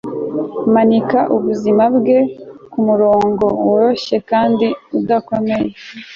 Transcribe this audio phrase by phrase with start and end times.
[0.73, 2.17] Manika ubuzima bwe
[2.71, 5.69] kumurongo woroshye kandi udakomeye